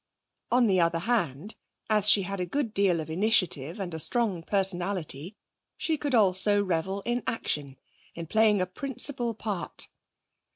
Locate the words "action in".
7.27-8.25